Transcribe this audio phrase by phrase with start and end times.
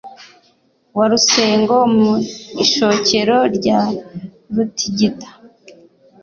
[0.97, 2.11] Wa RusengoMu
[2.63, 3.79] ishokero rya
[4.55, 5.29] Rutigita